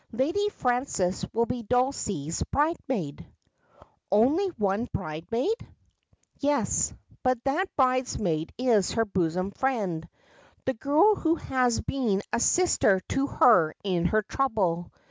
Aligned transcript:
Lady 0.13 0.49
Frances 0.49 1.23
will 1.31 1.45
be 1.45 1.61
Dulcie's 1.61 2.41
Li.Jesmaid.'' 2.51 3.23
Only 4.11 4.47
one 4.51 4.89
bridesmaid 4.91 5.53
1 5.61 5.75
''Yes, 6.39 6.91
but 7.21 7.43
that 7.43 7.67
bridesmaid 7.75 8.51
is 8.57 8.93
her 8.93 9.05
bosom 9.05 9.51
friend— 9.51 10.09
the 10.65 10.73
girl 10.73 11.13
who 11.13 11.35
has 11.35 11.79
been 11.81 12.23
a 12.33 12.39
sister 12.39 12.99
to 13.09 13.27
her 13.27 13.75
in 13.83 14.05
her 14.05 14.23
trouble. 14.23 14.89